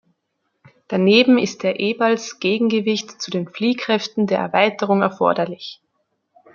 Daneben 0.87 1.37
ist 1.37 1.61
der 1.61 1.79
Ebals 1.79 2.39
Gegengewicht 2.39 3.21
zu 3.21 3.29
den 3.29 3.47
Fliehkräften 3.47 4.25
der 4.25 4.39
Erweiterung 4.39 5.03
erforderlich. 5.03 5.79